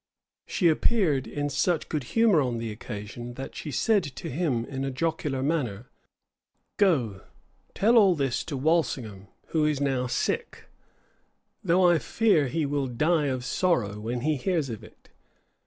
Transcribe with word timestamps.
She 0.47 0.67
appeared 0.67 1.27
in 1.27 1.51
such 1.51 1.87
good 1.87 2.05
humour 2.17 2.41
on 2.41 2.57
the 2.57 2.71
occasion, 2.71 3.35
that 3.35 3.53
she 3.53 3.69
said 3.69 4.03
to 4.03 4.31
him 4.31 4.65
in 4.65 4.83
a 4.83 4.89
jocular 4.89 5.43
manner, 5.43 5.91
"Go, 6.77 7.21
tell 7.75 7.99
all 7.99 8.15
this 8.15 8.43
to 8.45 8.57
Walsingham, 8.57 9.27
who 9.49 9.63
is 9.63 9.79
now 9.79 10.07
sick; 10.07 10.65
though 11.63 11.87
I 11.87 11.99
fear 11.99 12.47
he 12.47 12.65
will 12.65 12.87
die 12.87 13.27
of 13.27 13.45
sorrow 13.45 13.99
when 13.99 14.21
he 14.21 14.37
hears 14.37 14.71
of 14.71 14.83
it." 14.83 15.11